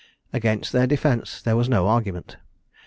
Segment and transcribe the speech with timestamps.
[0.33, 2.37] Against their defence there was no argument.